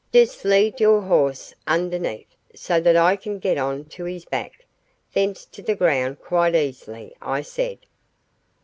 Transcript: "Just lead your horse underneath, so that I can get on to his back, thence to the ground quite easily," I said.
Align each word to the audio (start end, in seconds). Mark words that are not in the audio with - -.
"Just 0.11 0.43
lead 0.45 0.79
your 0.79 1.01
horse 1.01 1.53
underneath, 1.67 2.35
so 2.55 2.79
that 2.81 2.95
I 2.97 3.15
can 3.15 3.37
get 3.37 3.59
on 3.59 3.85
to 3.93 4.05
his 4.05 4.25
back, 4.25 4.65
thence 5.13 5.45
to 5.45 5.61
the 5.61 5.75
ground 5.75 6.19
quite 6.23 6.55
easily," 6.55 7.15
I 7.21 7.43
said. 7.43 7.77